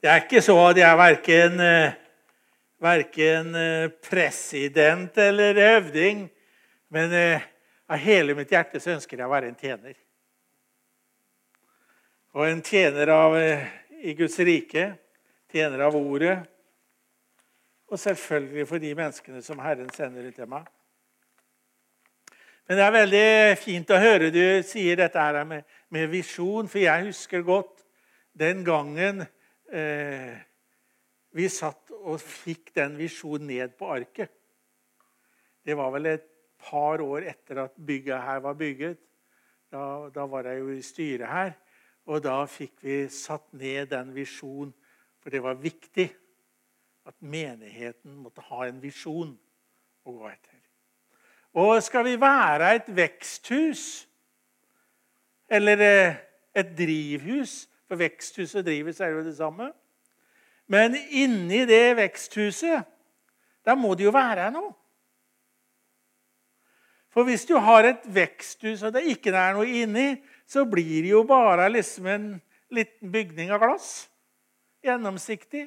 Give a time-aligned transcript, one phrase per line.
[0.00, 1.58] Det er ikke så at jeg er verken,
[2.80, 3.50] verken
[4.00, 6.22] president eller høvding,
[6.88, 7.12] men
[7.84, 9.98] av hele mitt hjerte så ønsker jeg å være en tjener.
[12.32, 13.36] Og en tjener av,
[14.00, 14.86] i Guds rike,
[15.52, 16.38] tjener av ordet,
[17.90, 20.64] og selvfølgelig for de menneskene som Herren sender til meg.
[22.70, 23.28] Men det er veldig
[23.58, 27.84] fint å høre du sier dette her med, med visjon, for jeg husker godt
[28.40, 29.26] den gangen
[29.72, 30.36] eh,
[31.36, 34.32] vi satt og fikk den visjonen ned på arket.
[35.62, 36.26] Det var vel et
[36.60, 38.98] par år etter at bygget her var bygget.
[39.70, 41.52] Da, da var jeg jo i styret her.
[42.10, 44.72] Og da fikk vi satt ned den visjonen,
[45.20, 46.08] for det var viktig
[47.06, 49.34] at menigheten måtte ha en visjon
[50.04, 50.56] å gå etter.
[51.60, 53.84] Og skal vi være et veksthus
[55.50, 56.20] eller eh,
[56.54, 59.72] et drivhus For veksthuset driver er jo det samme.
[60.70, 62.84] Men inni det veksthuset,
[63.66, 64.70] der må det jo være noe.
[67.10, 71.10] For hvis du har et veksthus og det ikke er noe inni, så blir det
[71.10, 72.28] jo bare liksom en
[72.70, 74.06] liten bygning av glass.
[74.86, 75.64] Gjennomsiktig.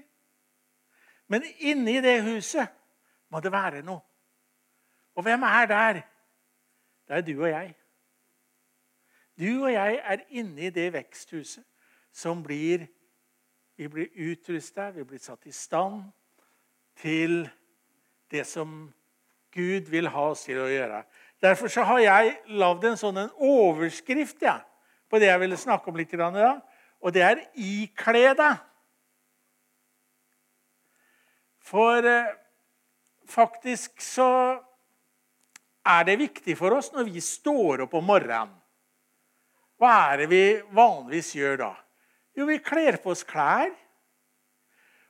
[1.28, 2.72] Men inni det huset
[3.28, 4.00] må det være noe.
[5.20, 6.02] Og hvem er der?
[7.04, 7.76] Det er du og jeg.
[9.36, 11.68] Du og jeg er inni det veksthuset
[12.14, 12.88] som blir
[13.74, 16.04] Vi blir utrusta, vi blir satt i stand
[17.02, 17.48] til
[18.30, 18.94] det som
[19.50, 21.00] Gud vil ha oss til å gjøre.
[21.42, 24.60] Derfor så har jeg lagd en sånn en overskrift ja,
[25.10, 26.62] på det jeg ville snakke om litt i dag.
[27.02, 28.62] Og det er 'ikle deg'.
[31.64, 32.36] For eh,
[33.26, 34.60] faktisk så
[35.86, 38.54] er det viktig for oss når vi står opp om morgenen.
[39.80, 41.72] Hva er det vi vanligvis gjør da?
[42.38, 43.72] Jo, vi kler på oss klær.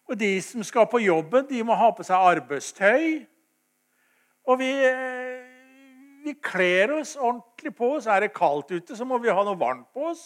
[0.10, 3.24] Og de som skal på jobben, de må ha på seg arbeidstøy.
[4.44, 4.72] Og vi
[6.23, 7.98] vi kler oss ordentlig på.
[8.02, 10.23] Så er det kaldt ute, så må vi ha noe varmt på oss.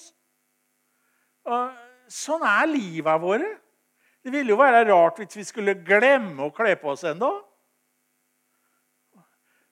[1.47, 3.49] Og sånn er livet våre.
[4.23, 7.31] Det ville jo være rart hvis vi skulle glemme å kle på oss ennå.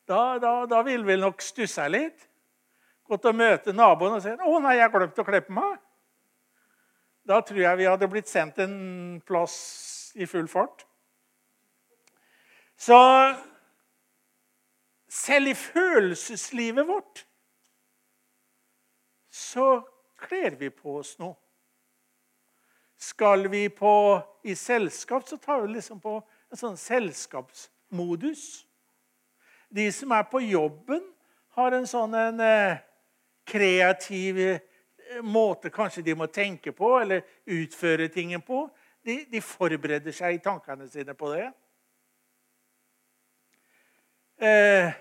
[0.05, 2.27] Da, da, da ville vi nok stussa litt.
[3.05, 5.81] Gått og møte naboen og sagt 'Å nei, jeg har glemt å kle på meg'.
[7.25, 9.55] Da tror jeg vi hadde blitt sendt en plass
[10.15, 10.85] i full fart.
[12.77, 12.97] Så
[15.09, 17.23] selv i følelseslivet vårt
[19.35, 19.81] så
[20.19, 21.35] kler vi på oss noe.
[22.95, 23.91] Skal vi på,
[24.47, 28.63] i selskap, så tar vi liksom på en sånn selskapsmodus.
[29.67, 31.03] De som er på jobben,
[31.57, 32.79] har en sånn en, eh,
[33.45, 34.39] kreativ
[35.23, 38.65] måte kanskje de må tenke på eller utføre tingen på.
[39.05, 41.45] De, de forbereder seg i tankene sine på det.
[44.41, 44.91] Eh,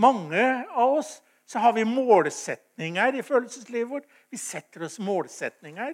[0.00, 4.08] mange av oss så har vi målsetninger i følelseslivet vårt.
[4.30, 5.92] Vi setter oss målsetninger.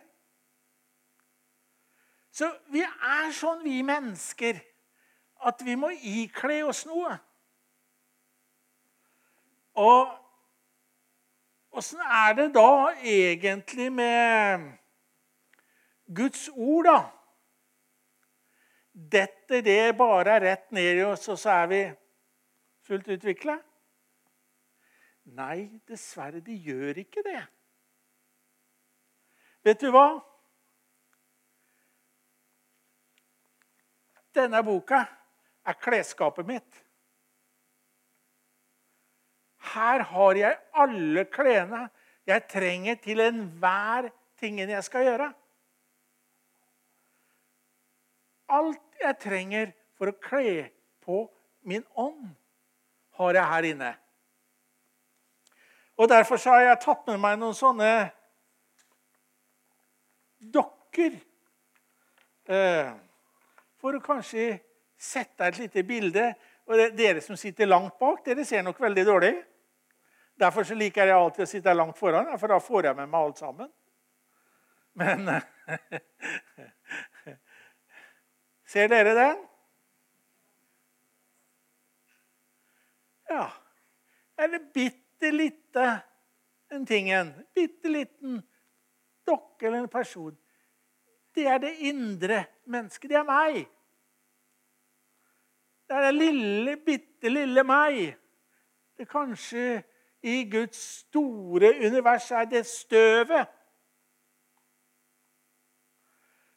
[2.31, 4.61] Så vi er sånn, vi mennesker,
[5.49, 7.17] at vi må ikle oss noe.
[9.79, 10.13] Og
[11.79, 14.67] åssen er det da egentlig med
[16.15, 16.99] Guds ord, da?
[18.93, 21.83] Detter det bare rett ned i oss, og så er vi
[22.89, 23.59] fullt utvikla?
[25.39, 27.43] Nei, dessverre, de gjør ikke det.
[29.69, 30.09] Vet du hva?
[34.35, 35.05] Denne boka
[35.69, 36.85] er klesskapet mitt.
[39.75, 41.89] Her har jeg alle klærne
[42.29, 45.29] jeg trenger til enhver tingen jeg skal gjøre.
[48.49, 50.69] Alt jeg trenger for å kle
[51.05, 51.23] på
[51.69, 52.29] min ånd,
[53.19, 53.91] har jeg her inne.
[55.99, 57.91] Og Derfor har jeg tatt med meg noen sånne
[60.39, 61.17] dokker.
[62.49, 62.93] Eh,
[63.79, 64.53] for å kanskje
[64.99, 66.31] sette et lite bilde.
[66.69, 69.35] Og Dere som sitter langt bak, dere ser nok veldig dårlig.
[70.39, 73.21] Derfor så liker jeg alltid å sitte langt foran, for da får jeg med meg
[73.21, 73.71] alt sammen.
[74.99, 75.27] Men
[78.69, 79.39] Ser dere den?
[83.29, 83.47] Ja.
[84.39, 85.87] Er det bitte lite
[86.71, 87.33] den tingen?
[87.55, 88.43] Bitte liten
[89.27, 90.37] dokke eller en person.
[91.35, 93.11] Det er det indre mennesket.
[93.11, 93.65] Det er meg.
[95.89, 98.17] Det er det lille, bitte lille meg.
[98.97, 99.65] Det er kanskje
[100.23, 103.47] i Guds store univers er det støvet.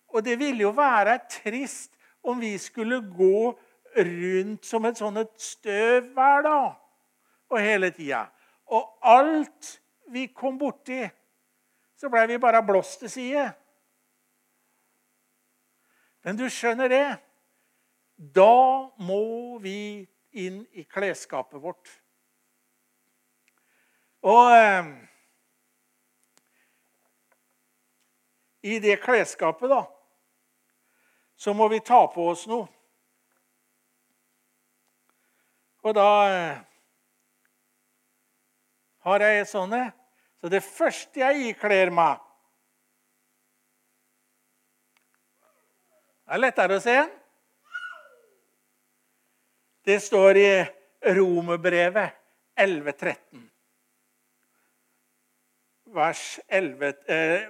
[0.08, 1.94] Og det ville jo være trist
[2.24, 3.60] om vi skulle gå
[3.98, 6.74] rundt som et sånt et støv hver dag
[7.52, 8.26] og hele tida.
[8.72, 9.72] Og alt
[10.12, 11.04] vi kom borti,
[11.96, 13.46] så blei vi bare blåst til side.
[16.24, 17.06] Men du skjønner det?
[18.16, 18.54] Da
[19.02, 20.06] må vi
[20.38, 22.01] inn i klesskapet vårt.
[24.22, 24.90] Og eh,
[28.62, 29.82] i det klesskapet, da,
[31.36, 32.68] så må vi ta på oss noe.
[35.82, 36.60] Og da eh,
[39.08, 39.88] har jeg sånne.
[40.42, 42.28] Så det første jeg ikler meg
[46.32, 46.96] Det er lettere å se.
[49.84, 50.52] Det står i
[51.18, 52.14] Romerbrevet
[52.56, 53.51] 11.13.
[55.92, 57.42] Vers 11, eh,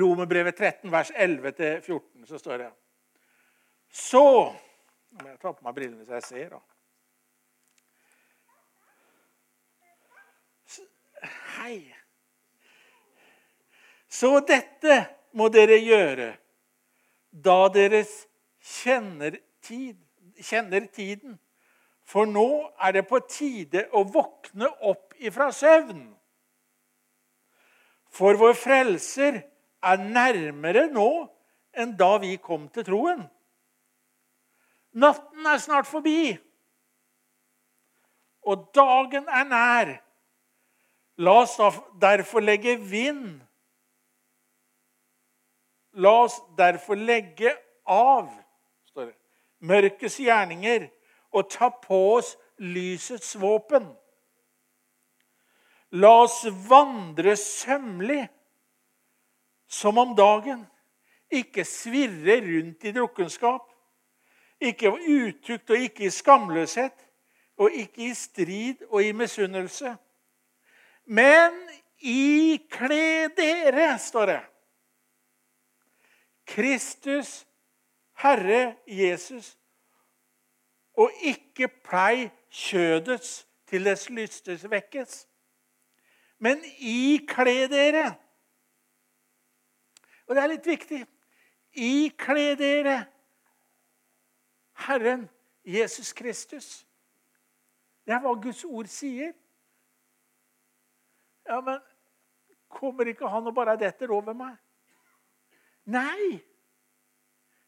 [0.00, 2.70] Romerbrevet 13, vers 11-14, så står det
[3.90, 4.22] Så
[5.10, 6.48] Nå må jeg ta på meg brillene så jeg ser.
[6.50, 6.60] da.
[11.56, 11.78] Hei.
[14.08, 14.98] Så dette
[15.36, 16.34] må dere gjøre
[17.30, 18.02] da dere
[18.62, 19.96] kjenner, tid,
[20.40, 21.38] kjenner tiden.
[22.06, 26.15] For nå er det på tide å våkne opp ifra søvn.
[28.16, 29.42] For vår frelser
[29.84, 31.08] er nærmere nå
[31.76, 33.26] enn da vi kom til troen.
[34.96, 36.32] Natten er snart forbi,
[38.46, 39.90] og dagen er nær.
[41.20, 41.56] La oss
[42.00, 43.40] derfor legge vind
[45.96, 47.54] La oss derfor legge
[47.88, 48.28] av
[49.64, 50.90] mørkets gjerninger
[51.32, 53.86] og ta på oss lysets våpen.
[55.92, 58.26] La oss vandre sømmelig
[59.66, 60.64] som om dagen,
[61.30, 63.64] ikke svirre rundt i drukkenskap,
[64.60, 66.94] ikke utukt og ikke i skamløshet,
[67.56, 69.96] og ikke i strid og i misunnelse.
[71.06, 71.54] Men
[71.98, 74.40] ikle dere, står det.
[76.46, 77.46] Kristus,
[78.22, 79.56] Herre Jesus,
[80.96, 85.26] og ikke plei kjødets til dets lystes vekkes.
[86.38, 88.06] Men ikle dere.
[90.26, 91.00] Og det er litt viktig.
[91.76, 92.96] Ikle dere
[94.86, 95.26] Herren
[95.64, 96.86] Jesus Kristus.
[98.06, 99.32] Det er hva Guds ord sier.
[101.46, 101.80] Ja, men
[102.70, 104.54] kommer ikke han og bare detter over meg?
[105.90, 106.38] Nei.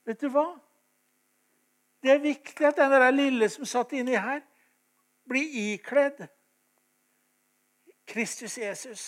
[0.06, 0.46] Vet du hva?
[2.02, 4.42] Det er viktig at den der lille som satt inni her,
[5.28, 6.22] blir ikledd
[8.08, 9.02] Kristus Jesus.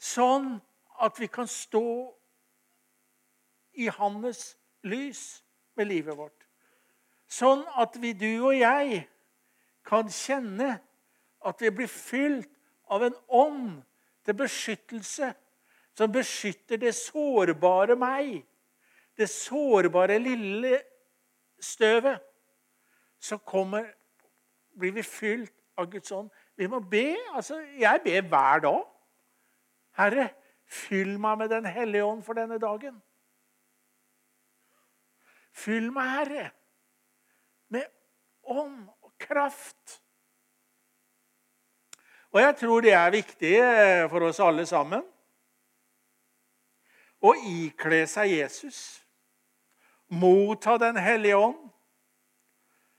[0.00, 0.54] Sånn
[1.00, 2.12] at vi kan stå
[3.80, 4.54] i hans
[4.86, 5.42] lys
[5.76, 6.46] med livet vårt.
[7.30, 9.04] Sånn at vi, du og jeg,
[9.86, 10.74] kan kjenne
[11.46, 12.50] at vi blir fylt
[12.90, 13.78] av en ånd
[14.26, 15.30] til beskyttelse
[15.96, 18.42] som beskytter det sårbare meg,
[19.16, 20.78] det sårbare lille
[21.60, 22.20] støvet.
[23.20, 23.90] Så kommer,
[24.78, 26.30] blir vi fylt av Guds ånd.
[26.60, 27.16] Vi må be.
[27.32, 28.80] altså Jeg ber hver dag.
[29.96, 30.28] Herre,
[30.68, 32.98] fyll meg med Den hellige ånd for denne dagen.
[35.56, 36.50] Fyll meg, Herre,
[37.68, 37.86] med
[38.42, 40.02] ånd og kraft.
[42.30, 45.02] Og jeg tror det er viktig eh, for oss alle sammen
[47.24, 49.00] å ikle seg Jesus.
[50.12, 51.64] Motta Den hellige ånd,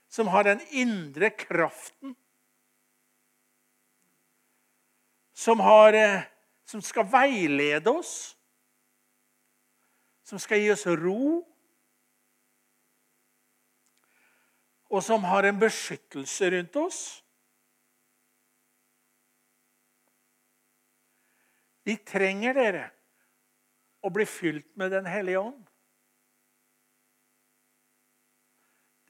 [0.10, 2.18] som har den indre kraften.
[5.34, 6.22] Som, har, eh,
[6.66, 8.38] som skal veilede oss.
[10.24, 11.42] Som skal gi oss ro.
[14.92, 17.02] Og som har en beskyttelse rundt oss.
[21.84, 22.86] Vi trenger dere
[24.06, 25.68] å bli fylt med Den hellige ånd.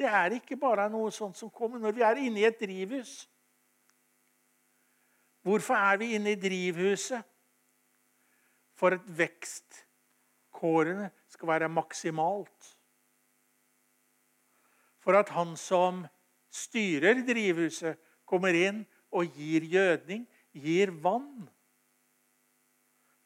[0.01, 3.27] Det er ikke bare noe sånt som kommer når vi er inne i et drivhus.
[5.41, 7.23] Hvorfor er vi inne i drivhuset?
[8.77, 12.77] For at vekstkårene skal være maksimalt.
[15.01, 16.05] For at han som
[16.53, 20.23] styrer drivhuset, kommer inn og gir gjødning,
[20.55, 21.49] gir vann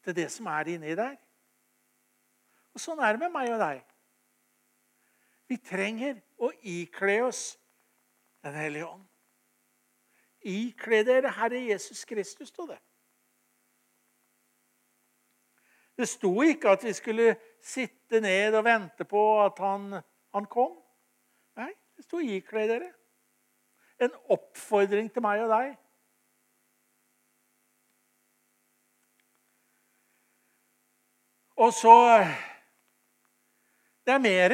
[0.02, 1.14] til det som er inni der.
[2.74, 3.84] Og Sånn er det med meg og deg.
[5.46, 7.44] Vi trenger å ikle oss
[8.46, 9.02] Den hellige ånd.
[10.46, 12.78] Ikle dere Herre Jesus Kristus, sto det.
[15.96, 19.96] Det sto ikke at vi skulle sitte ned og vente på at han,
[20.34, 20.76] han kom.
[21.56, 22.92] Nei, det sto 'ikle dere'.
[23.98, 25.76] En oppfordring til meg og deg.
[31.56, 32.24] Og så
[34.06, 34.52] Det er mer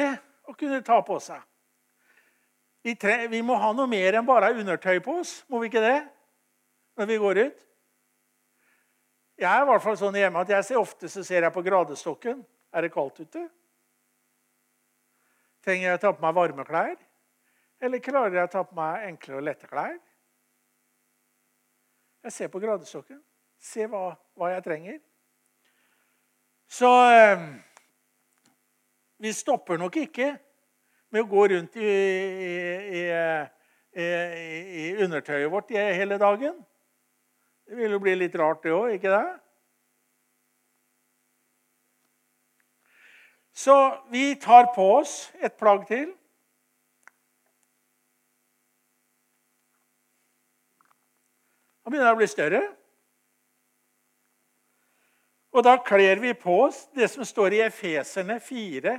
[0.49, 1.41] å kunne ta på seg.
[2.83, 5.83] Vi, tre, vi må ha noe mer enn bare undertøy på oss, må vi ikke
[5.83, 5.99] det?
[6.99, 7.61] Når vi går ut.
[9.39, 11.63] Jeg er i hvert fall sånn hjemme at jeg ser ofte så ser jeg på
[11.65, 12.43] gradestokken.
[12.73, 13.47] Er det kaldt ute?
[15.63, 16.97] Trenger jeg å ta på meg varme klær?
[17.83, 19.95] Eller klarer jeg å ta på meg enkle og lette klær?
[22.23, 23.19] Jeg ser på gradestokken.
[23.63, 24.99] Se hva, hva jeg trenger.
[26.71, 27.43] Så eh,
[29.23, 30.33] vi stopper nok ikke
[31.13, 31.89] med å gå rundt i,
[32.97, 33.01] i,
[34.01, 34.05] i,
[34.81, 36.57] i undertøyet vårt hele dagen.
[37.69, 39.27] Det vil jo bli litt rart, det òg, ikke det?
[43.53, 43.77] Så
[44.09, 46.09] vi tar på oss et plagg til.
[51.83, 52.65] Han begynner å bli større.
[55.53, 58.97] Og da kler vi på oss det som står i Efeserne 4,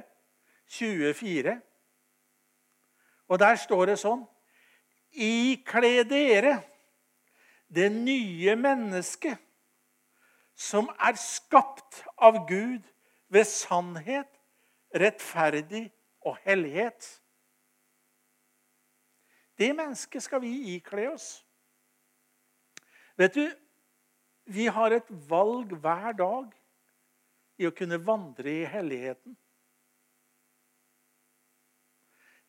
[0.79, 1.59] 24.
[3.35, 4.23] Og der står det sånn
[5.15, 6.55] Ikle dere
[7.75, 9.41] det nye mennesket
[10.55, 12.83] som er skapt av Gud
[13.35, 14.31] ved sannhet,
[14.95, 15.89] rettferdig
[16.23, 17.09] og hellighet.
[19.59, 21.29] Det mennesket skal vi ikle oss.
[23.19, 23.47] Vet du,
[24.51, 26.55] vi har et valg hver dag
[27.59, 29.35] i å kunne vandre i helligheten.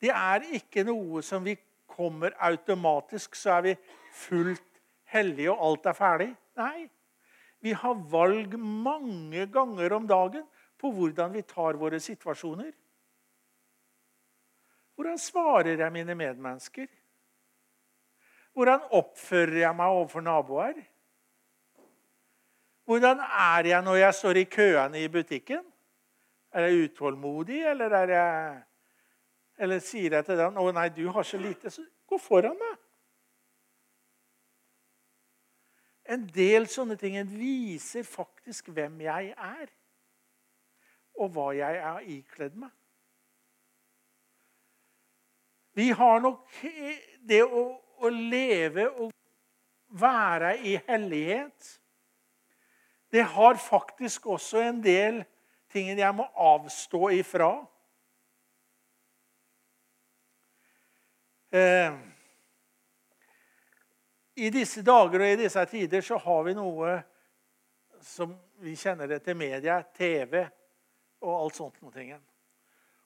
[0.05, 1.55] Det er ikke noe som vi
[1.89, 3.71] kommer automatisk, så er vi
[4.13, 6.27] fullt hellige, og alt er ferdig.
[6.59, 6.85] Nei.
[7.65, 10.43] Vi har valg mange ganger om dagen
[10.77, 12.69] på hvordan vi tar våre situasjoner.
[14.95, 16.85] Hvordan svarer jeg mine medmennesker?
[18.53, 20.77] Hvordan oppfører jeg meg overfor naboer?
[22.85, 25.65] Hvordan er jeg når jeg står i køene i butikken?
[26.53, 28.61] Er jeg utålmodig, eller, er jeg,
[29.57, 32.77] eller sier jeg til den 'Å nei, du har så lite', så gå foran meg.
[36.05, 39.69] En del sånne ting viser faktisk hvem jeg er,
[41.15, 42.69] og hva jeg er ikledd meg.
[45.73, 46.51] Vi har nok
[47.27, 49.11] det å, å leve og
[49.89, 51.79] være i hellighet
[53.15, 55.21] det har faktisk også en del
[55.71, 57.53] ting jeg må avstå ifra.
[61.55, 61.93] Eh,
[64.35, 66.97] I disse dager og i disse tider så har vi noe
[68.03, 70.41] som vi kjenner det til media, TV
[71.23, 71.79] og alt sånt.
[71.79, 72.17] Noe.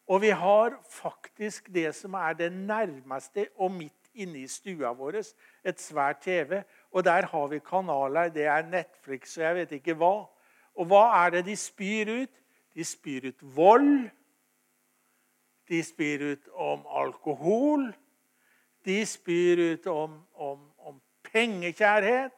[0.10, 5.20] Og vi har faktisk det som er det nærmeste og midt inne i stua vår,
[5.62, 6.64] et svært TV.
[6.90, 8.34] Og der har vi kanaler.
[8.34, 10.14] Det er Netflix og jeg vet ikke hva.
[10.74, 12.36] Og hva er det de spyr ut?
[12.74, 14.10] De spyr ut vold.
[15.70, 17.92] De spyr ut om alkohol.
[18.86, 22.36] De spyr ut om, om, om pengekjærhet.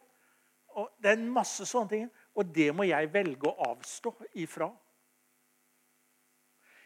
[0.72, 2.08] Og det er en masse sånne ting.
[2.34, 4.70] Og det må jeg velge å avstå ifra.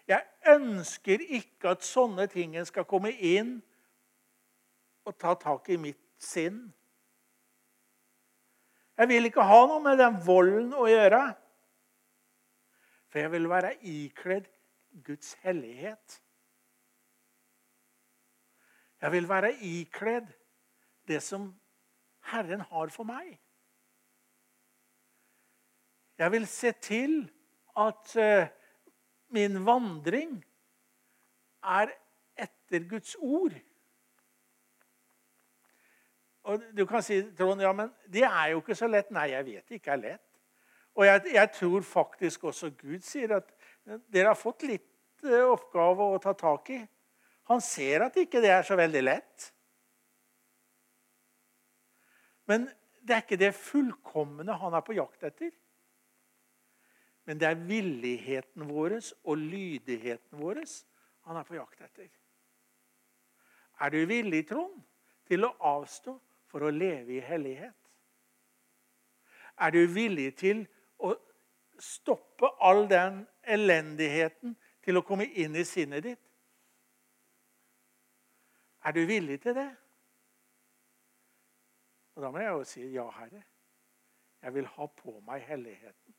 [0.06, 0.22] Jeg
[0.52, 3.56] ønsker ikke at sånne ting skal komme inn
[5.06, 6.60] og ta tak i mitt sinn.
[8.96, 11.22] Jeg vil ikke ha noe med den volden å gjøre.
[13.10, 14.46] For jeg vil være ikledd
[15.04, 16.20] Guds hellighet.
[19.06, 20.32] Jeg vil være ikledd
[21.06, 21.44] det som
[22.26, 23.36] Herren har for meg.
[26.18, 27.14] Jeg vil se til
[27.78, 28.48] at uh,
[29.30, 30.32] min vandring
[31.62, 31.92] er
[32.34, 33.54] etter Guds ord.
[36.42, 39.14] Og du kan si Trond, ja, men det er jo ikke så lett.
[39.14, 40.26] Nei, jeg vet det ikke er lett.
[40.98, 43.54] Og jeg, jeg, tror faktisk også Gud sier at
[44.10, 44.90] dere har fått litt
[45.22, 46.82] uh, oppgave å ta tak i.
[47.46, 49.52] Han ser at ikke det er så veldig lett.
[52.50, 52.66] Men
[53.06, 55.52] det er ikke det fullkomne han er på jakt etter.
[57.26, 60.62] Men det er villigheten vår og lydigheten vår
[61.26, 62.10] han er på jakt etter.
[63.82, 64.78] Er du villig, Trond,
[65.26, 66.14] til å avstå
[66.50, 67.74] for å leve i hellighet?
[69.58, 70.62] Er du villig til
[71.02, 71.14] å
[71.82, 76.25] stoppe all den elendigheten til å komme inn i sinnet ditt?
[78.86, 79.76] Er du villig til det?
[82.14, 83.42] Og Da må jeg jo si ja, Herre.
[84.42, 86.14] Jeg vil ha på meg helligheten.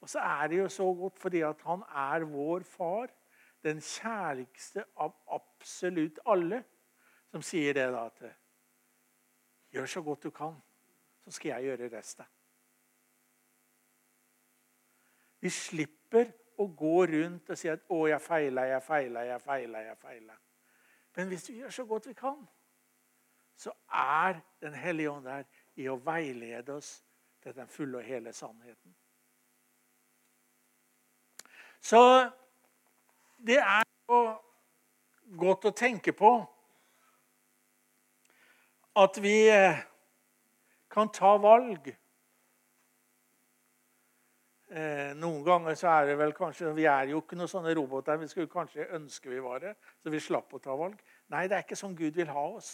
[0.00, 3.08] Og så er det jo så godt fordi at han er vår far.
[3.64, 6.64] Den kjærligste av absolutt alle.
[7.30, 8.22] Som sier det da at
[9.72, 10.54] Gjør så godt du kan,
[11.24, 12.24] så skal jeg gjøre resten.
[15.40, 19.78] Vi slipper å gå rundt og si at 'Å, jeg feila, jeg feila, jeg feila'.
[19.78, 20.36] jeg feila.
[21.16, 22.48] Men hvis vi gjør så godt vi kan,
[23.56, 25.44] så er Den hellige ånd der
[25.76, 27.04] i å veilede oss
[27.42, 28.94] til den fulle og hele sannheten.
[31.80, 32.00] Så
[33.46, 34.20] det er jo
[35.38, 36.32] godt å tenke på
[38.96, 39.78] at vi eh,
[40.90, 41.92] kan ta valg
[44.76, 48.18] Eh, noen ganger så er det vel kanskje Vi er jo ikke noen sånne roboter.
[48.20, 50.98] Vi skulle kanskje ønske vi var det, så vi slapp å ta valg.
[51.32, 52.72] Nei, det er ikke sånn Gud vil ha oss.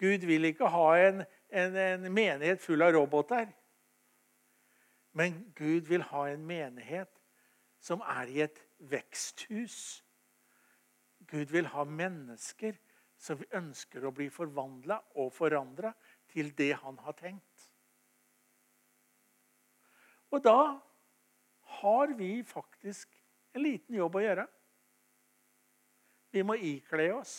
[0.00, 1.22] Gud vil ikke ha en,
[1.54, 3.46] en, en menighet full av roboter.
[5.14, 7.12] Men Gud vil ha en menighet
[7.78, 8.58] som er i et
[8.90, 10.02] veksthus.
[11.30, 12.74] Gud vil ha mennesker
[13.14, 15.94] som ønsker å bli forvandla og forandra
[16.32, 17.70] til det han har tenkt.
[20.34, 20.60] Og da
[21.78, 23.12] har vi faktisk
[23.54, 24.46] en liten jobb å gjøre.
[26.34, 27.34] Vi må ikle oss.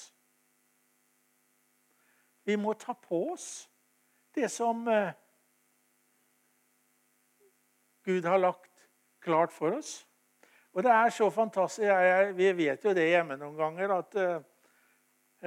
[2.47, 3.65] Vi må ta på oss
[4.35, 5.11] det som eh,
[8.05, 8.85] Gud har lagt
[9.25, 10.05] klart for oss.
[10.75, 11.87] Og det er så fantastisk.
[11.87, 14.35] Jeg, jeg, vi vet jo det hjemme noen ganger at uh,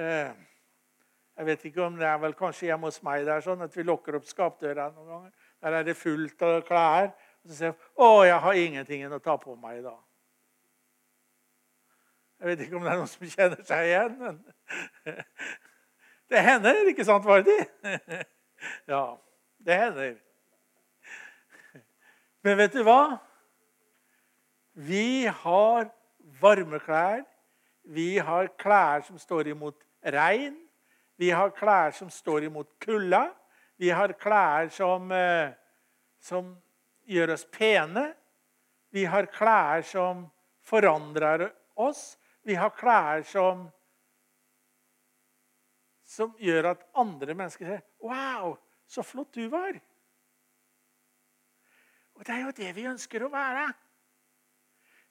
[0.01, 0.31] uh,
[1.39, 3.77] Jeg vet ikke om det er vel kanskje hjemme hos meg det er sånn at
[3.77, 5.49] vi lukker opp skapdøra noen ganger.
[5.63, 7.13] Der er det fullt av klær.
[7.49, 10.03] Og så sier jeg, 'Å, jeg har ingenting å ta på meg i dag'.
[12.39, 14.35] Jeg vet ikke om det er noen som kjenner seg igjen, men
[16.29, 17.57] det hender, ikke sant, Vardi?
[18.91, 19.17] Ja,
[19.65, 20.13] det hender.
[22.45, 23.17] Men vet du hva?
[24.75, 25.89] Vi har
[26.41, 27.25] varme klær.
[27.83, 30.55] Vi har klær som står imot regn.
[31.17, 33.29] Vi har klær som står imot kulda.
[33.79, 35.55] Vi har klær som, eh,
[36.19, 36.57] som
[37.09, 38.05] gjør oss pene.
[38.93, 40.27] Vi har klær som
[40.65, 42.17] forandrer oss.
[42.45, 43.67] Vi har klær som,
[46.05, 49.81] som gjør at andre mennesker sier 'Wow, så flott du var'.
[52.15, 53.73] Og Det er jo det vi ønsker å være.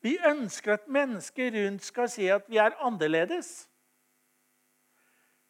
[0.05, 3.69] Vi ønsker at mennesker rundt skal si at vi er annerledes.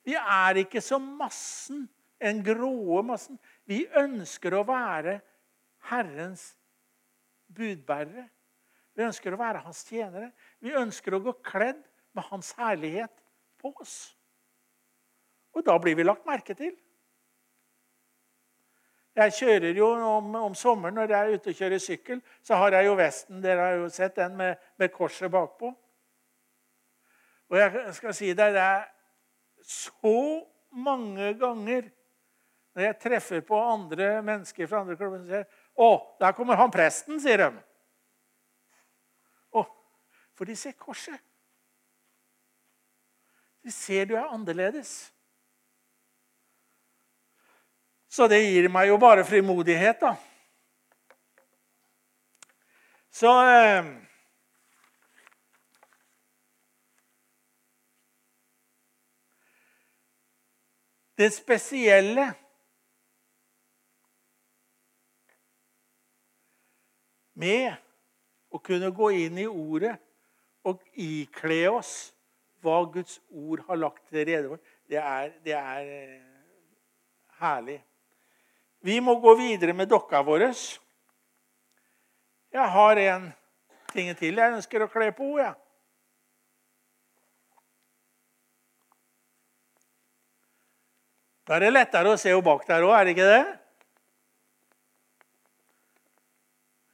[0.06, 1.88] Vi er ikke som massen,
[2.20, 3.38] en gråe massen.
[3.68, 5.18] Vi ønsker å være
[5.88, 6.50] Herrens
[7.54, 8.28] budbærere.
[8.98, 10.32] Vi ønsker å være hans tjenere.
[10.60, 11.80] Vi ønsker å gå kledd
[12.16, 13.14] med hans herlighet
[13.60, 13.96] på oss.
[15.54, 16.74] Og da blir vi lagt merke til.
[19.18, 22.76] Jeg kjører jo om, om, sommeren når jeg er ute og kjører sykkel, så har
[22.76, 25.72] jeg jo vesten dere har jo sett den med, med korset bakpå.
[27.48, 28.84] Og jeg skal si deg, det er
[29.66, 31.88] så mange ganger
[32.76, 35.48] når jeg treffer på andre mennesker fra andre klubber som sier
[35.78, 37.62] 'Å, der kommer han presten', sier de.
[39.54, 39.62] Å,
[40.34, 41.20] for de ser korset.
[43.62, 45.12] De ser du er annerledes.
[48.08, 50.16] Så det gir meg jo bare frimodighet, da.
[53.14, 53.94] Så eh,
[61.18, 62.28] Det spesielle
[67.38, 67.74] med
[68.50, 69.94] å kunne gå inn i Ordet
[70.66, 71.92] og ikle oss
[72.64, 74.62] hva Guds ord har lagt til rede for.
[74.88, 76.18] Det er, det er eh,
[77.38, 77.78] herlig.
[78.82, 80.48] Vi må gå videre med dokka vår.
[82.54, 83.30] Jeg har en
[83.92, 85.52] ting til jeg ønsker å kle på henne.
[85.52, 85.54] Ja.
[91.48, 93.57] Da er det lettere å se henne bak der òg, er det ikke det?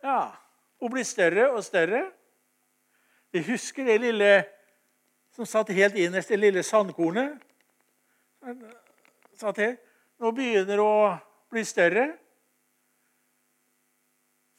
[0.05, 0.37] Ja,
[0.81, 2.11] Hun blir større og større.
[3.33, 4.33] Vi husker det lille
[5.33, 7.39] som satt helt innerst, det lille sandkornet.
[9.35, 9.79] Satt her.
[10.21, 11.15] Nå begynner hun å
[11.51, 12.11] bli større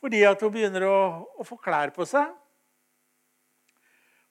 [0.06, 0.98] fordi at hun begynner å,
[1.42, 2.30] å få klær på seg.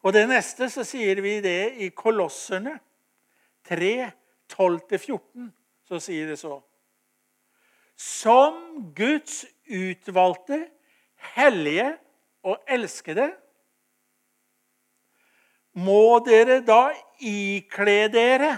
[0.06, 2.76] Og det neste så sier vi det i Kolosserne
[3.66, 4.10] 3,
[4.54, 5.48] 12-14.
[5.88, 6.60] Så sier det så.
[7.98, 8.60] Som
[8.94, 10.60] Guds utvalgte
[11.34, 11.88] hellige
[12.44, 13.30] og elskede,
[15.74, 18.52] må dere da ikle dere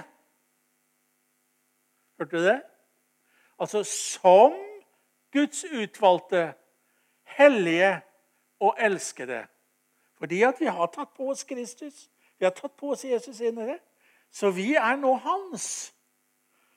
[2.16, 2.62] Hørte du det?
[3.60, 4.54] Altså som
[5.32, 6.54] Guds utvalgte,
[7.36, 8.00] hellige
[8.60, 9.46] og elskede.
[10.18, 12.06] Fordi at vi har tatt på oss Kristus.
[12.38, 13.78] Vi har tatt på oss Jesus inn i det.
[14.32, 15.92] Så vi er nå hans.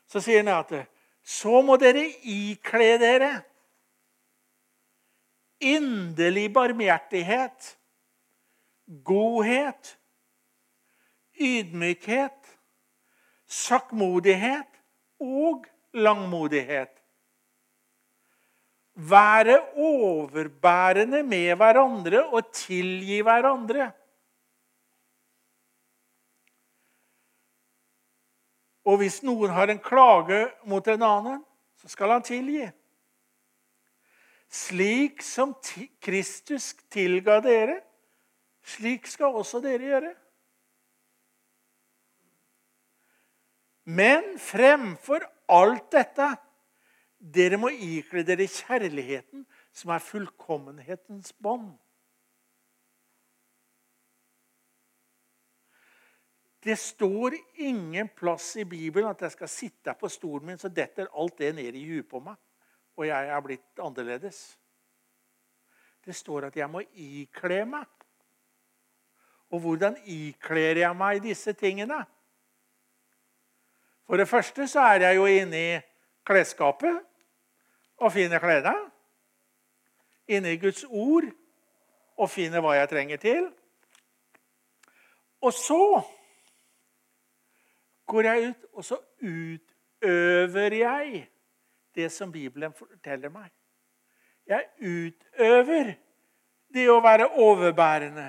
[0.08, 0.89] Så sier han at
[1.23, 3.32] så må dere ikle dere
[5.60, 7.78] inderlig barmhjertighet,
[9.04, 10.00] godhet,
[11.39, 12.58] ydmykhet,
[13.45, 14.82] sakkmodighet
[15.19, 16.95] og langmodighet.
[18.93, 23.91] Være overbærende med hverandre og tilgi hverandre.
[28.89, 31.41] Og hvis noen har en klage mot en annen,
[31.80, 32.65] så skal han tilgi.
[34.49, 35.53] Slik som
[36.01, 37.77] Kristus tilga dere,
[38.65, 40.13] slik skal også dere gjøre.
[43.89, 46.31] Men fremfor alt dette
[47.19, 51.71] dere må ikle dere kjærligheten, som er fullkommenhetens bånd.
[56.63, 61.12] Det står ingen plass i Bibelen at jeg skal sitte på stolen min, så detter
[61.15, 62.35] alt det ned i huet på meg,
[62.99, 64.59] og jeg er blitt annerledes.
[66.03, 67.88] Det står at jeg må ikle meg.
[69.55, 72.01] Og hvordan ikler jeg meg disse tingene?
[74.03, 75.79] For det første så er jeg jo inne i
[76.27, 76.99] klesskapet
[78.03, 78.75] og finner klærne.
[80.27, 81.31] Inne i Guds ord
[82.19, 83.49] og finner hva jeg trenger til.
[85.39, 86.01] Og så
[88.12, 91.29] går jeg ut, og så utøver jeg
[91.95, 93.49] det som Bibelen forteller meg.
[94.49, 95.93] Jeg utøver
[96.73, 98.28] det å være overbærende.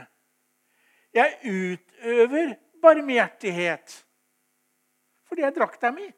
[1.14, 3.99] Jeg utøver barmhjertighet
[5.31, 6.09] fordi jeg drakk dem i.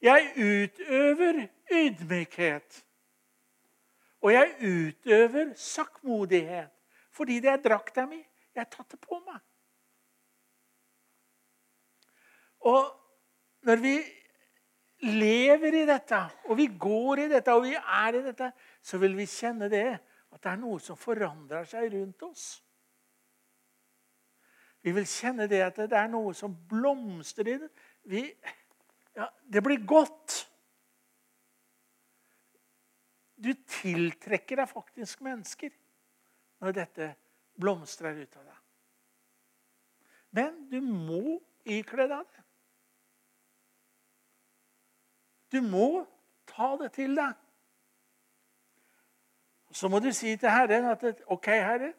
[0.00, 2.78] Jeg utøver ydmykhet.
[4.24, 6.72] Og jeg utøver sakkmodighet
[7.12, 8.22] fordi det jeg drakk dem i.
[8.54, 9.42] Jeg har tatt det på meg.
[12.70, 12.88] Og
[13.68, 13.94] når vi
[15.06, 18.50] lever i dette, og vi går i dette, og vi er i dette,
[18.82, 19.86] så vil vi kjenne det.
[20.30, 22.44] At det er noe som forandrer seg rundt oss.
[24.80, 27.70] Vi vil kjenne det at det er noe som blomstrer i det.
[28.08, 28.22] Vi,
[29.16, 30.36] ja, det blir godt.
[33.40, 35.74] Du tiltrekker deg faktisk mennesker
[36.60, 37.10] når dette
[37.60, 38.58] blomstrer ut av deg.
[40.36, 42.44] Men du må ikle deg det.
[45.52, 46.06] Du må
[46.46, 47.34] ta det til deg.
[49.72, 51.92] Så må du si til Herren at OK, Herre,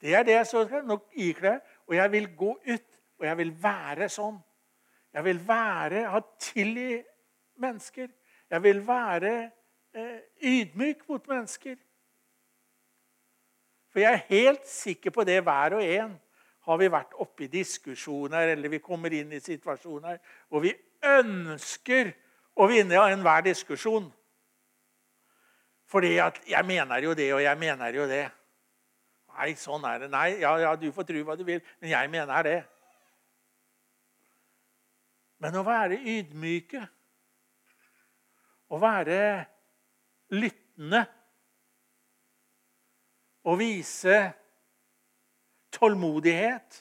[0.00, 0.84] det er det jeg skal.
[0.84, 1.60] nok ikle.
[1.86, 4.38] og jeg vil gå ut, og jeg vil være sånn.
[5.12, 7.02] Jeg vil være, ha tilgi
[7.56, 8.08] mennesker.
[8.50, 9.50] Jeg vil være
[9.94, 11.76] eh, ydmyk mot mennesker.
[13.92, 16.16] For jeg er helt sikker på det, hver og en
[16.64, 20.72] har vi vært oppe i diskusjoner eller vi kommer inn i situasjoner hvor vi
[21.04, 22.10] ønsker
[22.54, 24.12] å vinne enhver diskusjon.
[25.86, 28.30] Fordi at 'jeg mener jo det, og jeg mener jo det'.
[29.34, 30.10] Nei, sånn er det.
[30.10, 32.64] Nei, ja, ja, du får tro hva du vil, men jeg mener det.
[35.38, 36.88] Men å være ydmyke,
[38.70, 39.46] å være
[40.30, 41.06] lyttende
[43.44, 44.32] å vise
[45.74, 46.80] tålmodighet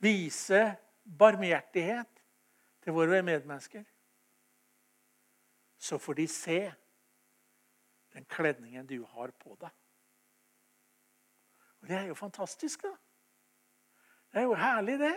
[0.00, 0.62] Vise
[1.04, 2.19] barmhjertighet
[2.84, 3.84] til våre medmennesker,
[5.80, 6.60] så får de se
[8.12, 9.72] den kledningen du har på deg.
[11.80, 12.92] Og Det er jo fantastisk, da.
[14.32, 15.14] Det er jo herlig, det.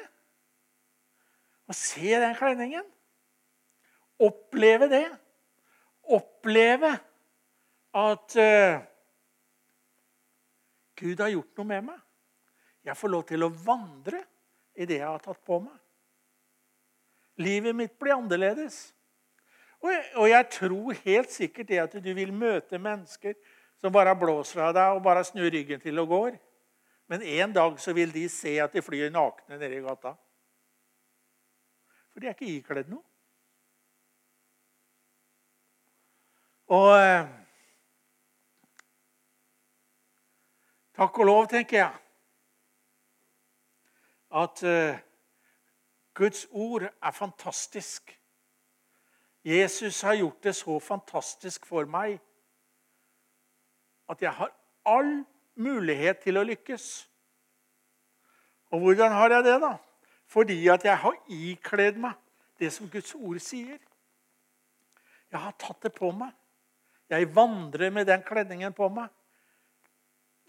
[1.68, 2.88] Å se den kledningen.
[4.24, 5.06] Oppleve det.
[6.16, 6.94] Oppleve
[7.94, 8.80] at uh,
[10.96, 12.02] Gud har gjort noe med meg.
[12.84, 14.24] Jeg får lov til å vandre
[14.74, 15.83] i det jeg har tatt på meg.
[17.42, 18.94] Livet mitt blir annerledes.
[19.84, 23.36] Og jeg, og jeg, tror helt sikkert det at du vil møte mennesker
[23.82, 26.38] som bare blåser av deg og bare snur ryggen til og går.
[27.12, 30.14] Men en dag så vil de se at de flyr nakne nede i gata.
[32.14, 33.04] For de er ikke ikledd noe.
[36.74, 37.26] Og eh,
[40.94, 42.02] Takk og lov, tenker jeg,
[44.38, 45.00] at eh,
[46.14, 48.20] Guds ord er fantastisk.
[49.44, 52.20] Jesus har gjort det så fantastisk for meg
[54.10, 54.52] at jeg har
[54.86, 55.24] all
[55.56, 56.86] mulighet til å lykkes.
[58.74, 59.74] Og hvordan har jeg det, da?
[60.28, 62.16] Fordi at jeg har ikledd meg
[62.60, 63.78] det som Guds ord sier.
[65.32, 66.32] Jeg har tatt det på meg.
[67.10, 69.10] Jeg vandrer med den kledningen på meg.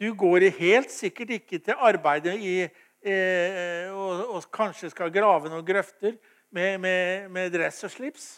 [0.00, 2.54] Du går helt sikkert ikke til arbeidet i,
[3.04, 6.16] eh, og, og, kanskje skal grave noen grøfter
[6.54, 8.28] med, med, med dress og slips.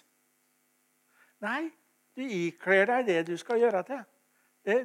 [1.44, 1.68] Nei,
[2.16, 4.04] du ikler deg det du skal gjøre til.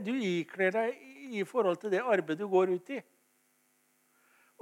[0.05, 0.97] Du ikler deg
[1.31, 2.99] i forhold til det arbeidet du går ut i.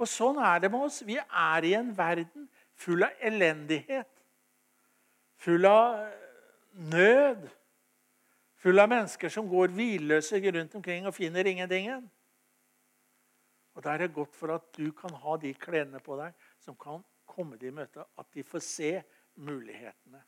[0.00, 1.02] Og Sånn er det med oss.
[1.04, 2.48] Vi er i en verden
[2.80, 4.08] full av elendighet.
[5.44, 5.98] Full av
[6.92, 7.44] nød.
[8.60, 11.90] Full av mennesker som går hvilløse rundt omkring og finner ingenting.
[13.74, 16.76] Og Da er det godt for at du kan ha de klærne på deg som
[16.76, 18.04] kan komme dem i møte.
[18.18, 18.92] At de får se
[19.34, 20.22] mulighetene.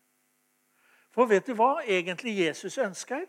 [1.13, 3.27] For vet du hva egentlig Jesus ønsker?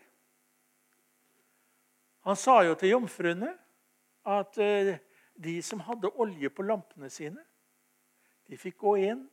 [2.24, 3.50] Han sa jo til jomfruene
[4.24, 4.94] at eh,
[5.36, 7.42] de som hadde olje på lampene sine,
[8.48, 9.26] de fikk gå inn.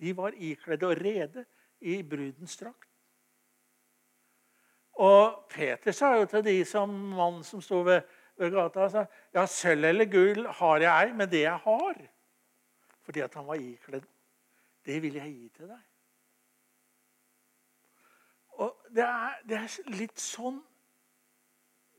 [0.00, 1.44] De var ikledd og rede
[1.80, 2.88] i brudens drakt.
[5.00, 8.02] Og Peter sa jo til de som mannen som sto ved,
[8.40, 12.00] ved sa, ja, sølv eller gull har jeg ei, men det jeg har
[13.02, 14.06] Fordi at han var ikledd.
[14.86, 15.80] Det vil jeg gi til deg.
[18.60, 20.60] Og det er, det er litt sånn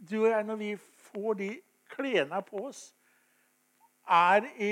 [0.09, 0.71] du og jeg, når vi
[1.11, 1.49] får de
[1.91, 2.79] klærne på oss,
[4.09, 4.71] er i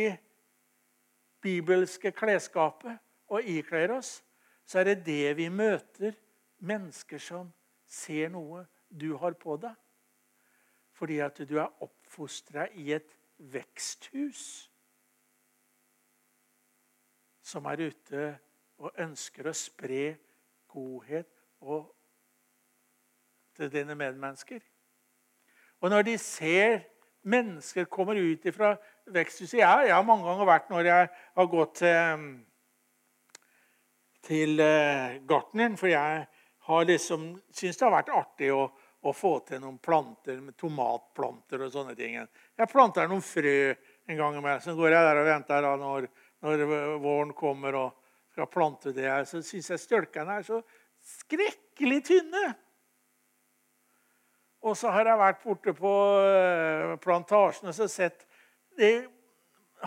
[1.41, 2.97] bibelske klesskapet
[3.29, 4.19] og ikler oss,
[4.65, 6.17] så er det det vi møter
[6.65, 7.51] mennesker som
[7.85, 9.75] ser noe du har på deg.
[10.99, 14.41] Fordi at du er oppfostra i et veksthus
[17.49, 18.25] som er ute
[18.83, 20.17] og ønsker å spre
[20.69, 21.29] godhet
[23.55, 24.59] til dine medmennesker.
[25.79, 26.81] Og når de ser
[27.23, 28.75] mennesker kommer ut fra
[29.07, 31.07] veksthuset jeg, jeg, har mange ganger vært når jeg
[31.39, 32.27] har gått til,
[34.27, 36.27] til uh, gartneren, for jeg
[36.69, 38.67] har liksom syns det har vært artig å,
[38.99, 42.17] å, få til noen planter, tomatplanter og sånne ting.
[42.19, 43.55] Jeg planter noen frø
[44.09, 44.63] en gang imellom.
[44.63, 46.09] så går jeg der og venter da, når,
[46.43, 46.65] når
[47.03, 49.09] våren kommer og skal plante det.
[49.29, 50.61] Så syns jeg stølkene er så
[51.19, 52.45] skrekkelig tynne.
[54.59, 58.25] Og så har jeg vært borte på eh, plantasjen og sett
[58.79, 58.89] De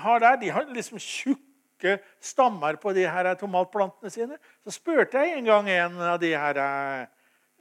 [0.00, 4.38] har der, de har liksom tjukke stammer på de her tomatplantene sine.
[4.64, 6.60] Så spurte jeg en gang en av de her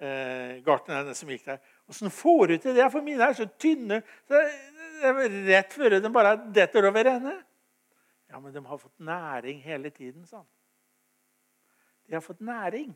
[0.02, 1.62] eh, gartnerne som gikk der
[1.92, 2.88] Åssen får du til det?
[2.94, 4.02] For mine er så tynne.
[4.28, 7.36] Så det er rett før de bare detter over ende.
[8.32, 10.50] Ja, men de har fått næring hele tiden, sa han.
[12.08, 12.94] De har fått næring.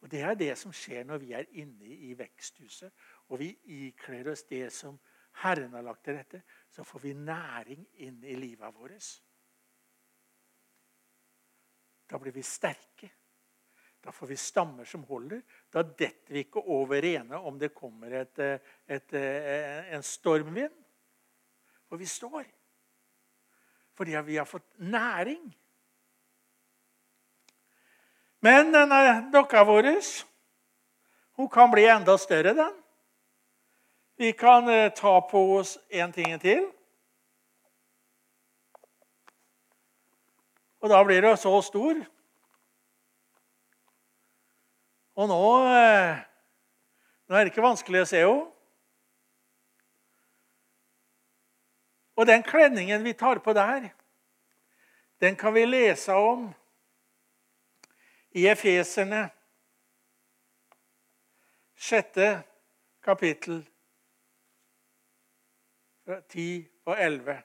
[0.00, 2.92] Og Det er det som skjer når vi er inne i veksthuset
[3.28, 3.50] og vi
[3.88, 4.98] ikler oss det som
[5.42, 6.42] Herren har lagt til rette.
[6.70, 9.08] Så får vi næring inn i livet vårt.
[12.08, 13.10] Da blir vi sterke.
[14.08, 15.42] Da får vi stammer som holder.
[15.68, 18.40] Da detter vi ikke over ene om det kommer et,
[18.88, 20.72] et, en stormvind.
[21.84, 22.46] For vi står.
[24.00, 25.44] Fordi vi har fått næring.
[28.40, 29.92] Men denne dokka vår
[31.36, 32.82] hun kan bli enda større, den.
[34.16, 36.70] Vi kan eh, ta på oss en ting til.
[40.80, 42.08] Og da blir det så stor.
[45.18, 46.20] Og nå, eh,
[47.26, 48.44] nå er det ikke vanskelig å se henne.
[52.18, 53.90] Og den kledningen vi tar på der,
[55.22, 56.48] den kan vi lese om
[58.34, 59.24] i Efeserne,
[61.78, 62.30] sjette
[63.02, 63.60] kapittel,
[66.06, 66.46] 10
[66.86, 67.38] og 11.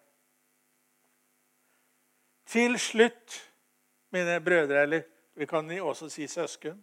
[2.53, 3.37] Til slutt,
[4.13, 6.81] mine brødre, eller vi kan også si søsken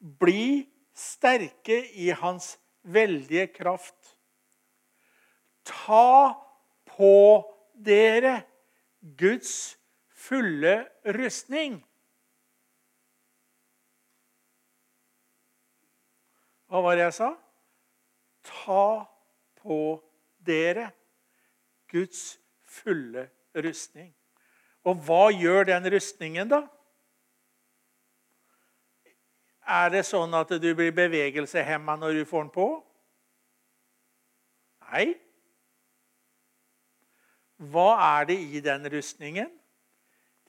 [0.00, 4.16] Bli sterke i hans veldige kraft.
[5.64, 6.34] Ta
[6.88, 7.14] på
[7.76, 8.42] dere
[9.00, 9.76] Guds
[10.12, 11.80] fulle rustning
[16.70, 17.28] Hva var det jeg sa?
[18.46, 18.82] Ta
[19.58, 19.78] på
[20.46, 20.92] dere
[21.90, 23.26] Guds fulle
[23.58, 24.12] rustning.
[24.86, 26.62] Og hva gjør den rustningen, da?
[29.70, 32.68] Er det sånn at du blir bevegelseshemma når du får den på?
[34.90, 35.06] Nei.
[37.70, 39.50] Hva er det i den rustningen?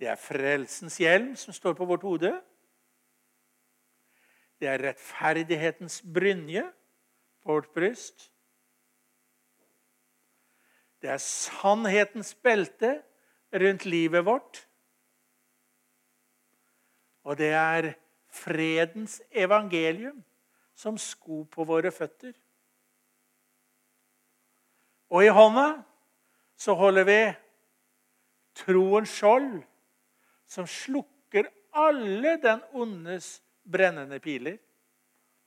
[0.02, 2.32] Det er frelsens hjelm som står på vårt hode.
[4.58, 6.64] Det er rettferdighetens brynje
[7.44, 8.32] på vårt bryst.
[11.02, 12.96] Det er sannhetens belte
[13.54, 14.64] rundt livet vårt.
[17.26, 17.94] Og det er
[18.32, 20.24] fredens evangelium
[20.78, 22.34] som sko på våre føtter.
[25.12, 25.68] Og i hånda
[26.56, 27.20] så holder vi
[28.62, 29.62] troens skjold,
[30.48, 34.60] som slukker alle den ondes brennende piler.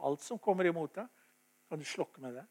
[0.04, 1.08] Alt som kommer imot deg,
[1.68, 2.44] kan du slokke med det.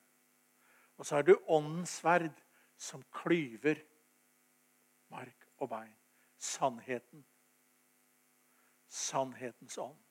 [0.98, 2.34] Og så har du åndens sverd,
[2.78, 3.78] som klyver
[5.14, 5.94] mark og bein.
[6.38, 7.24] Sannheten.
[8.90, 10.03] Sannhetens ånd.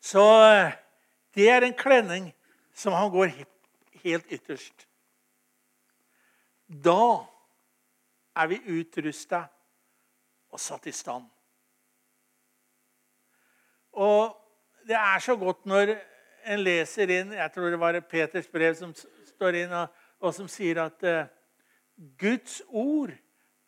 [0.00, 0.76] Så eh,
[1.36, 2.30] det er en klenning
[2.74, 3.32] som han går
[4.04, 4.86] helt ytterst.
[6.66, 7.26] Da
[8.36, 9.44] er vi utrusta
[10.50, 11.26] og satt i stand.
[13.92, 14.36] Og
[14.86, 15.96] det er så godt når
[16.50, 19.90] en leser inn Jeg tror det var Peters brev som står inn, og,
[20.22, 21.26] og som sier at uh,
[22.18, 23.12] Guds ord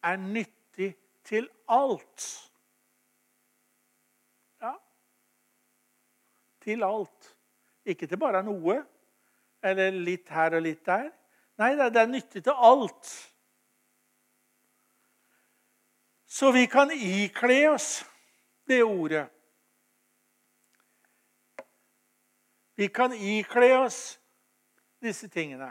[0.03, 0.95] er nyttig
[1.27, 2.29] til alt.
[4.63, 4.73] Ja.
[6.63, 7.33] Til alt.
[7.85, 8.79] Ikke til bare noe,
[9.63, 11.11] eller litt her og litt der.
[11.61, 13.11] Nei, det er nyttig til alt.
[16.33, 17.91] Så vi kan ikle oss
[18.71, 19.27] det ordet.
[22.75, 23.99] Vi kan ikle oss
[25.03, 25.69] disse tingene.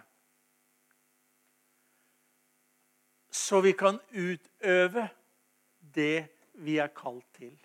[3.32, 5.08] Så vi kan utøve
[5.80, 6.28] det
[6.62, 7.56] vi er kalt til.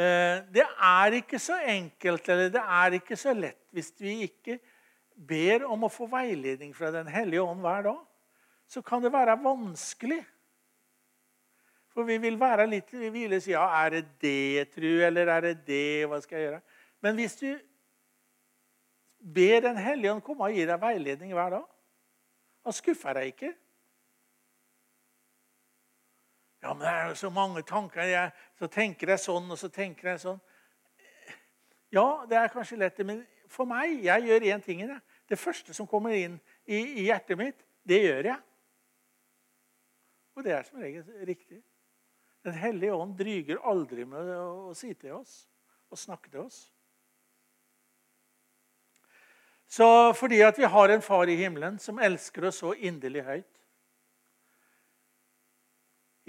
[0.00, 4.56] Det er ikke så enkelt eller det er ikke så lett hvis vi ikke
[5.14, 7.98] ber om å få veiledning fra Den hellige ånd hver dag.
[8.70, 10.22] Så kan det være vanskelig
[11.90, 15.48] for vi vil være litt, vi vil si ja, er det det, tru, eller er
[15.48, 16.06] det det?
[16.06, 16.60] Hva skal jeg gjøre?
[17.02, 17.48] Men hvis du
[19.20, 21.66] ber Den hellige ånd komme og gi deg veiledning hver dag
[22.64, 23.50] Han skuffer deg ikke.
[26.62, 28.02] Ja, men det er jo så mange tanker.
[28.04, 30.40] Jeg, så tenker jeg sånn, og så tenker jeg sånn.
[31.90, 34.84] Ja, det er kanskje lett, men for meg Jeg gjør én ting.
[34.86, 35.00] Det.
[35.28, 38.38] det første som kommer inn i, i hjertet mitt, det gjør jeg.
[40.36, 41.62] Og det er som regel riktig.
[42.44, 45.42] Den hellige ånd dryger aldri med å si til oss
[45.90, 46.60] og snakke til oss.
[49.70, 49.86] Så
[50.18, 53.59] fordi at vi har en far i himmelen som elsker oss så inderlig høyt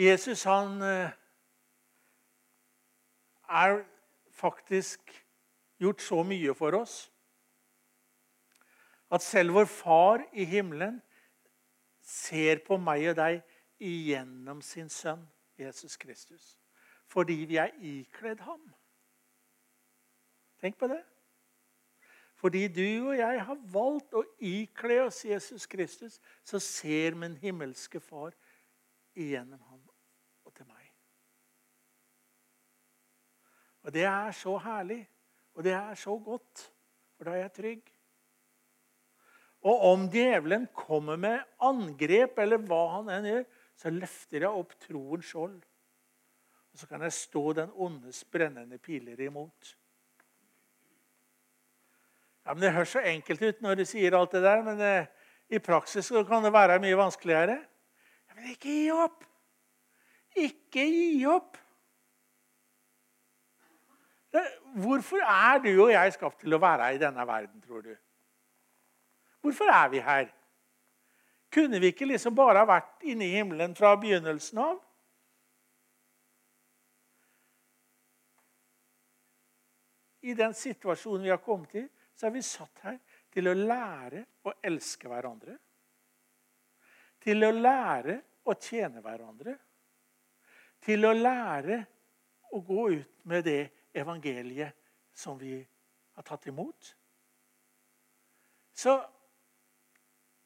[0.02, 1.14] Jesus han eh,
[3.50, 3.84] er
[4.34, 5.12] faktisk
[5.82, 6.96] gjort så mye for oss
[9.12, 11.02] at selv vår far i himmelen
[12.02, 13.42] ser på meg og deg
[13.82, 15.28] igjennom sin sønn.
[15.62, 16.58] Jesus Kristus.
[17.06, 18.62] Fordi vi er ikledd ham.
[20.62, 21.04] Tenk på det.
[22.36, 28.00] Fordi du og jeg har valgt å ikle oss Jesus Kristus, så ser min himmelske
[28.02, 28.34] Far
[29.14, 29.84] igjennom ham
[30.46, 30.88] og til meg.
[33.92, 35.02] Og Det er så herlig,
[35.52, 36.62] og det er så godt,
[37.18, 37.90] for da er jeg trygg.
[39.68, 43.42] Og om djevelen kommer med angrep, eller hva han enn gjør,
[43.76, 45.58] så løfter jeg opp troens skjold.
[46.72, 49.74] Og så kan jeg stå den ondes brennende piler imot.
[52.46, 55.10] Ja, men Det høres så enkelt ut når du sier alt det der, men eh,
[55.52, 57.60] i praksis kan det være mye vanskeligere.
[57.60, 59.28] Ja, men ikke gi opp!
[60.48, 61.60] Ikke gi opp!
[64.32, 67.92] Hvorfor er du og jeg skapt til å være i denne verden, tror du?
[69.42, 70.30] Hvorfor er vi her?
[71.52, 74.78] Kunne vi ikke liksom bare ha vært inne i himmelen fra begynnelsen av?
[80.22, 81.84] I den situasjonen vi har kommet i,
[82.16, 83.00] så er vi satt her
[83.34, 85.58] til å lære å elske hverandre.
[87.22, 89.58] Til å lære å tjene hverandre.
[90.82, 91.82] Til å lære
[92.54, 93.62] å gå ut med det
[93.94, 94.78] evangeliet
[95.14, 95.60] som vi
[96.16, 96.96] har tatt imot.
[98.74, 98.96] Så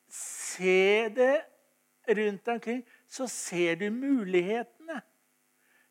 [0.09, 1.45] se det
[2.07, 5.01] rundt omkring, så ser du mulighetene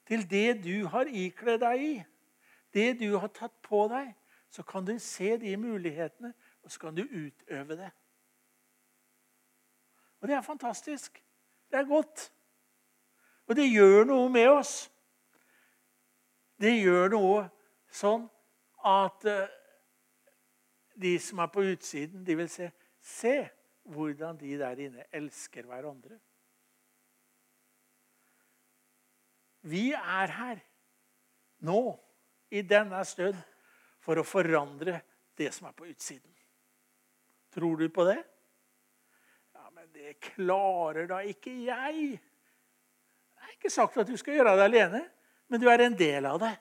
[0.06, 1.94] til det du har ikledd deg i.
[2.74, 4.12] Det du har tatt på deg.
[4.50, 7.90] Så kan du se de mulighetene, og så kan du utøve det.
[10.20, 11.24] Og det er fantastisk.
[11.70, 12.32] Det er godt.
[13.46, 14.90] Og det gjør noe med oss.
[16.60, 17.42] Det gjør noe
[17.90, 18.28] sånn
[18.84, 19.60] at eh,
[20.94, 22.70] de som er på utsiden, de vil se
[23.04, 23.50] Se,
[23.92, 26.16] hvordan de der inne elsker hverandre.
[29.68, 30.62] Vi er her
[31.68, 31.80] nå,
[32.48, 33.36] i denne stund,
[34.00, 35.02] for å forandre
[35.36, 36.32] det som er på utsiden.
[37.52, 38.18] Tror du på det?
[39.52, 42.16] Ja, men det klarer da ikke jeg.
[42.16, 45.02] Det er ikke sagt at du skal gjøre det alene,
[45.48, 46.54] men du er en del av det.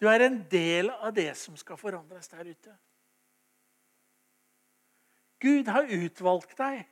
[0.00, 2.76] Du er en del av det som skal forandres der ute.
[5.40, 6.84] Gud har utvalgt deg.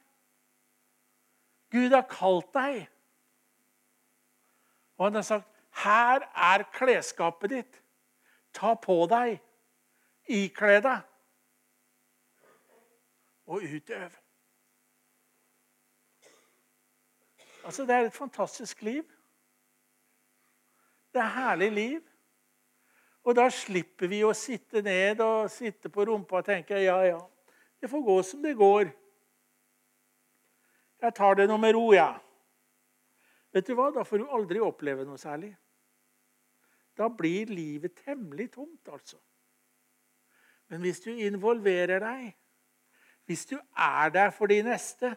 [1.73, 2.87] Gud har kalt deg.
[4.97, 7.83] Og han har sagt, 'Her er klesskapet ditt.
[8.53, 9.41] Ta på deg.
[10.29, 11.05] Ikle deg.'
[13.47, 14.11] Og utøv.
[17.64, 19.18] Altså, Det er et fantastisk liv.
[21.19, 22.03] Det er herlig liv.
[23.27, 27.19] Og da slipper vi å sitte ned og sitte på rumpa og tenke ja, ja,
[27.81, 28.93] det får gå som det går.
[31.03, 31.99] Jeg tar det nå med ro, jeg.
[32.07, 32.23] Ja.
[33.55, 33.89] Vet du hva?
[33.91, 35.51] Da får du aldri oppleve noe særlig.
[36.95, 39.19] Da blir livet temmelig tomt, altså.
[40.71, 42.33] Men hvis du involverer deg,
[43.27, 45.16] hvis du er der for de neste,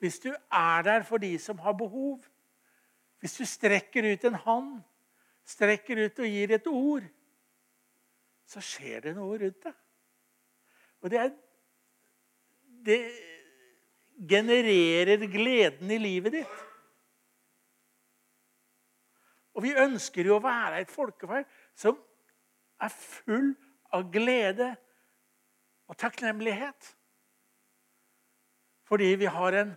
[0.00, 2.22] hvis du er der for de som har behov,
[3.20, 4.78] hvis du strekker ut en hånd,
[5.48, 7.06] strekker ut og gir et ord,
[8.48, 9.76] så skjer det noe rundt deg.
[10.98, 11.32] Og det, er,
[12.86, 12.98] det
[14.28, 16.58] genererer gleden i livet ditt.
[19.58, 21.96] Og vi ønsker jo å være et folkeferd som
[22.78, 23.50] er full
[23.94, 24.70] av glede
[25.88, 26.92] og takknemlighet.
[28.88, 29.74] Fordi vi har en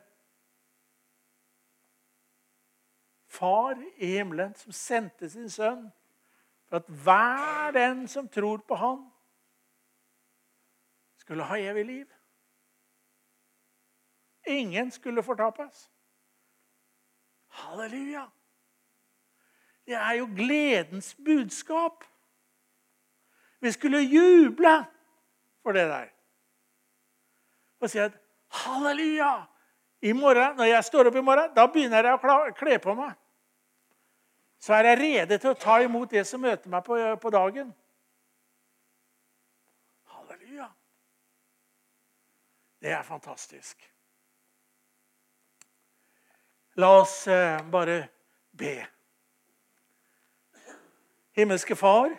[3.32, 5.86] far i himmelen som sendte sin sønn
[6.67, 8.99] for at hver den som tror på han,
[11.19, 12.05] skulle ha evig liv.
[14.47, 15.86] Ingen skulle fortapes.
[17.61, 18.25] Halleluja!
[19.86, 22.03] Det er jo gledens budskap.
[23.59, 24.75] Vi skulle juble
[25.61, 26.09] for det der.
[27.79, 28.17] Og si at
[28.63, 29.34] halleluja!
[30.01, 33.20] I morgen, Når jeg står opp i morgen, da begynner jeg å kle på meg
[34.62, 37.72] så er jeg rede til å ta imot det som møter meg på, på dagen.
[40.14, 40.68] Halleluja.
[42.82, 43.82] Det er fantastisk.
[46.78, 48.03] La oss eh, bare
[48.53, 48.76] be.
[51.36, 52.14] Himmelske Far,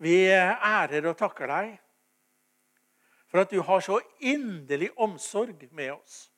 [0.00, 1.74] vi ærer og takker deg
[3.28, 6.30] for at du har så inderlig omsorg med oss.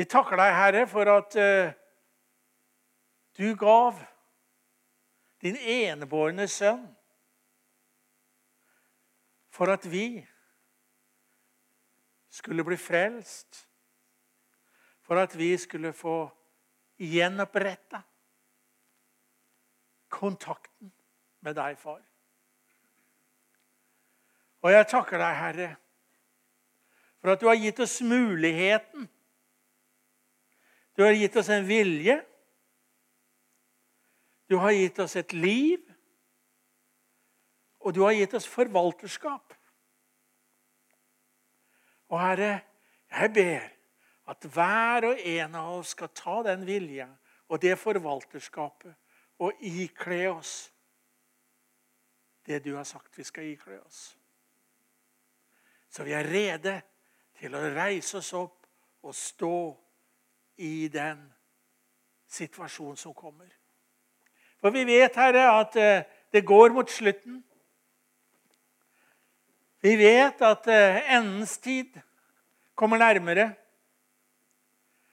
[0.00, 1.72] Vi takker deg, Herre, for at uh,
[3.36, 3.98] du gav
[5.44, 6.86] din enebårne sønn
[9.52, 10.22] for at vi
[12.32, 13.60] skulle bli frelst,
[15.04, 16.16] for at vi skulle få
[16.96, 18.00] gjenoppretta
[20.08, 20.94] kontakten
[21.44, 22.00] med deg, far.
[24.64, 25.70] Og jeg takker deg, Herre,
[27.20, 29.10] for at du har gitt oss muligheten
[31.00, 32.18] du har gitt oss en vilje.
[34.52, 35.80] Du har gitt oss et liv.
[37.80, 39.54] Og du har gitt oss forvalterskap.
[42.12, 42.52] Og Herre,
[43.08, 43.64] jeg ber
[44.34, 47.08] at hver og en av oss skal ta den vilja
[47.48, 48.92] og det forvalterskapet
[49.40, 50.54] og ikle oss
[52.44, 54.02] det du har sagt vi skal ikle oss.
[55.88, 56.80] Så vi er rede
[57.40, 58.68] til å reise oss opp
[59.00, 59.54] og stå
[60.60, 61.22] i den
[62.28, 63.48] situasjonen som kommer.
[64.60, 66.02] For vi vet, Herre, at eh,
[66.32, 67.40] det går mot slutten.
[69.80, 71.96] Vi vet at eh, endens tid
[72.74, 73.54] kommer nærmere.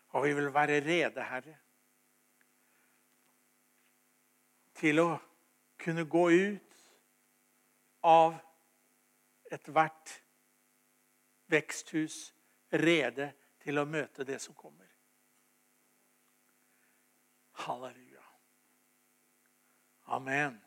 [0.10, 1.56] Og vi vil være rede, Herre,
[4.76, 5.10] til å
[5.80, 6.84] kunne gå ut
[8.08, 8.36] av
[9.52, 10.18] ethvert
[11.52, 12.18] veksthus
[12.72, 13.32] rede
[13.64, 14.87] til å møte det som kommer.
[17.58, 18.24] Halleluja.
[20.08, 20.67] Amen.